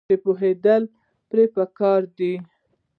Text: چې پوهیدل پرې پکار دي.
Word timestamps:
چې 0.07 0.13
پوهیدل 0.23 0.83
پرې 1.29 1.43
پکار 1.55 2.01
دي. 2.17 2.33